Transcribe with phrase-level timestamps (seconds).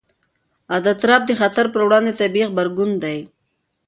[0.77, 3.17] اضطراب د خطر پر وړاندې طبیعي غبرګون دی.